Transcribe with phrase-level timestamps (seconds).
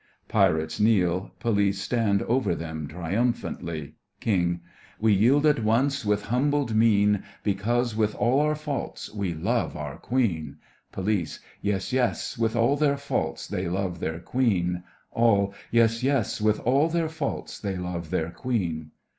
[0.29, 4.61] (PIRATES kneel, POLICE stand over them triumphantly.) KING:
[4.99, 9.99] We yield at once, with humbled mien, Because, with all our faults, we love our
[9.99, 10.57] Queen.
[10.91, 14.81] POLICE: Yes, yes, with all their faults, they love their Queen.
[15.11, 18.89] ALL: Yes, yes, with all their faults, they love their Queen.